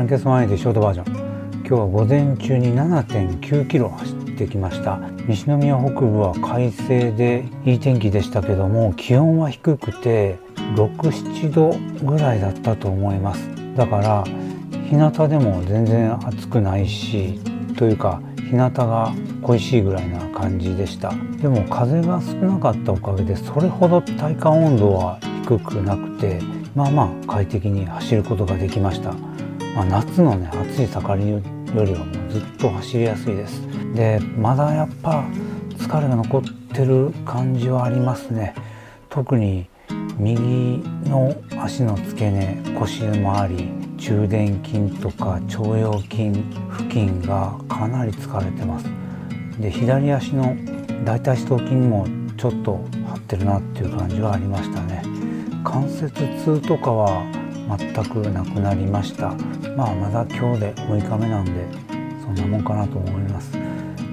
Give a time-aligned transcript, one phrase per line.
[0.00, 1.58] ランケスマイでショートバージョン。
[1.58, 4.98] 今日は午前中に7.9キロ走ってきました。
[5.28, 10.38] 西宮北部は快晴でいい天気でしたけども気温は低くて
[10.74, 13.46] 67度ぐらいだったと思います。
[13.76, 14.24] だから
[14.88, 17.38] 日向でも全然暑くないし
[17.76, 19.12] というか日向が
[19.42, 21.12] 恋しいぐらいな感じでした。
[21.42, 26.40] でも風が少なかったおかげでそれほど体感温度は低くなくて
[26.74, 29.14] まあまあ快適に走ることができました、
[29.74, 31.40] まあ、夏のね暑い盛りよ
[31.84, 33.62] りはもうずっと走りやすいです。
[33.94, 35.24] でまだやっぱ
[35.76, 38.54] 疲れが残ってる感じはありますね。
[39.08, 39.68] 特に
[40.18, 46.32] 右の足の付け根腰周り中殿筋とか腸腰筋
[46.76, 48.86] 付近がかなり疲れてます。
[49.60, 50.56] で左足の
[51.04, 55.02] 大腿四頭筋もちょっと張ってるなっていう感じはありましたね。
[55.64, 56.12] 関節
[56.42, 57.22] 痛とかは
[57.78, 59.34] 全くなくなりました。
[59.76, 61.66] まあまだ今日で6日目なんで
[62.22, 63.52] そんなもんかなと思います。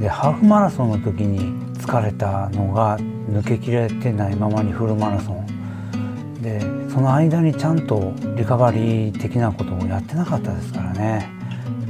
[0.00, 6.42] でハーフマラソンの時に疲れたのが抜けきれてないままにフルマラソン。
[6.42, 11.39] でその間にちゃんとリカバリー的なことをやってなかったですからね。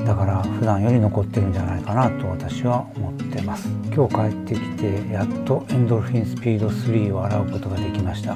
[0.04, 3.68] だから普段より残ってるんじゃないかなと私は思ってます。
[3.94, 8.34] 今日帰ってきてやっとエンドルフィンスピード3を洗うことができました。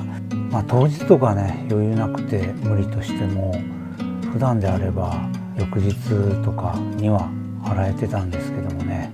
[0.50, 3.54] まあ当日とかね余裕なくて無理としても
[4.32, 5.94] 普段であれば翌日
[6.44, 7.28] とかには
[7.64, 9.12] 洗えてたんですけどもね。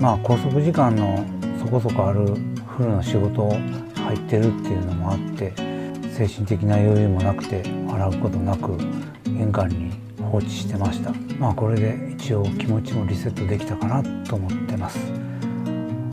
[0.00, 1.24] まあ拘束時間の
[1.58, 2.34] そこそこある
[2.76, 5.52] フルの仕事入ってるっていうのもあって
[6.10, 8.76] 精神的な余裕もなくて洗うことなく
[9.24, 9.92] 玄関に
[10.34, 11.12] 放置してました。
[11.38, 14.98] まあこれで一応気持ちもリセットできたかなと思ってます。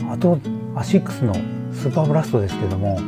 [0.08, 0.38] あと
[0.76, 1.34] アシックスの
[1.72, 3.00] スーパーブラストですけども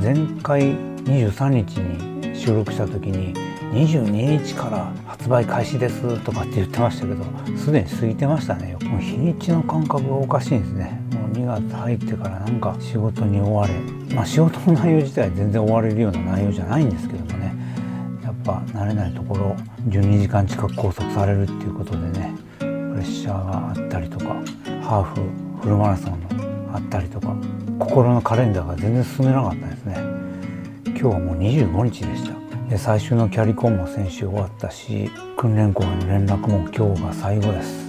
[0.00, 3.34] 前回23日に収録した時に
[3.72, 7.24] 22日から発売開始ですとかって言ってましたけど
[7.56, 8.76] すでに過ぎてましたね。
[8.82, 11.00] もう日にちの感覚がおかしいんですね。
[11.12, 13.74] もう2月入ってからなんか仕事に追われ
[14.14, 17.19] まあ仕事の内容自体全然追われるような内容じゃないんですけど
[18.50, 19.56] ぱ慣れないところ
[19.88, 24.26] 12時間近く拘束されるっていうことでねプレッシャーがあったりとか
[24.82, 27.36] ハーフフルマラソンのあったりとか
[27.78, 29.94] 心のカレンダーが全然進めなかったですね。
[30.86, 32.34] 今日はもう25日でした。
[32.68, 37.88] で最終のキャリコンも先週終わったし訓練校への連絡も今日が最後です。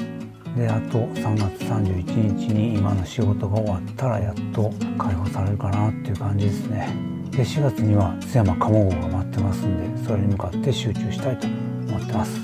[0.55, 7.20] であと3月31日に今の仕事が終わったらやっと解放されるかなっていう感じですね。
[7.31, 12.39] で4月には津山鴨郷が待ってますんでそれに向かって集中したいと思ってます。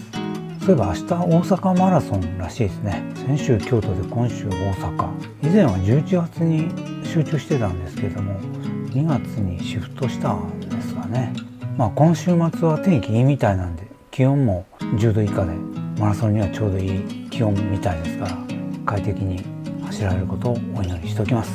[0.61, 3.03] そういえば明日大阪マラソンらしいですね。
[3.15, 5.09] 先週京都で今週大阪。
[5.43, 6.71] 以前は11月に
[7.05, 8.39] 集中してたんですけども
[8.87, 11.33] 2月にシフトしたんですがね。
[11.77, 15.53] まあ今週末は天気いいみたいなんで気温も10度以下で
[15.99, 18.37] マラソンにはちょうどいい気温みたいですから
[18.85, 19.43] 快適に
[19.85, 21.51] 走られることをお祈りしておきます。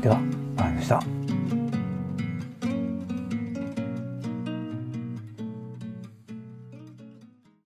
[0.00, 1.23] では、ありがとうございました。